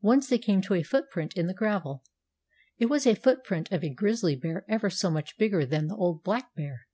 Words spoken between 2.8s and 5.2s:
was a footprint of a grizzly bear ever so